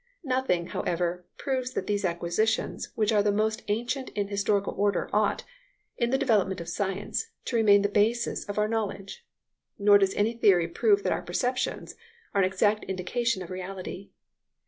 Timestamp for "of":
6.59-6.67, 8.45-8.57, 13.43-13.51